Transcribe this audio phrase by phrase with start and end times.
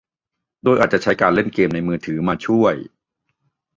[0.63, 2.75] โดยอาจจะใช้การเล่นเกมในมือถือมาช่วย